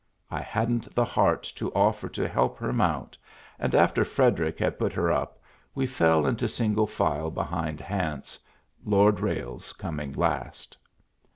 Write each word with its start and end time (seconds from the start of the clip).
I 0.31 0.41
hadn't 0.41 0.95
the 0.95 1.05
heart 1.05 1.43
to 1.57 1.71
offer 1.73 2.09
to 2.09 2.27
help 2.27 2.57
her 2.57 2.73
mount, 2.73 3.19
and 3.59 3.75
after 3.75 4.03
Frederic 4.03 4.57
had 4.57 4.79
put 4.79 4.93
her 4.93 5.11
up 5.11 5.39
we 5.75 5.85
fell 5.85 6.25
into 6.25 6.47
single 6.47 6.87
file 6.87 7.29
behind 7.29 7.79
Hance, 7.79 8.39
Lord 8.83 9.19
Ralles 9.19 9.73
coming 9.73 10.11
last. 10.13 10.75